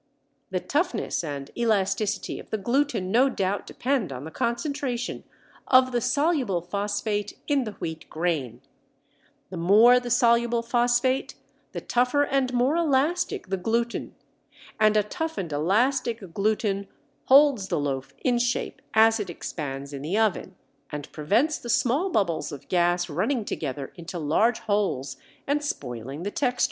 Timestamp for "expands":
19.29-19.93